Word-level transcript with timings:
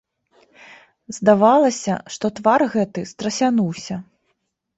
Здавалася, 1.17 1.93
што 2.15 2.25
твар 2.41 2.61
гэты 2.73 3.05
страсянуўся. 3.13 3.95